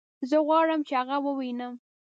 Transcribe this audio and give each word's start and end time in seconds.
زه 0.29 0.37
غواړم 0.47 0.79
چې 0.87 0.93
هغه 0.99 1.17
ووينم 1.25 1.73